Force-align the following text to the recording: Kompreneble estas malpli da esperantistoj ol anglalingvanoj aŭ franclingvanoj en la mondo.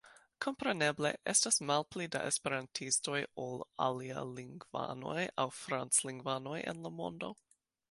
Kompreneble 0.43 1.09
estas 1.33 1.61
malpli 1.71 2.07
da 2.15 2.21
esperantistoj 2.29 3.19
ol 3.45 3.63
anglalingvanoj 3.89 5.29
aŭ 5.45 5.49
franclingvanoj 5.61 6.59
en 6.75 6.85
la 6.89 6.97
mondo. 7.01 7.35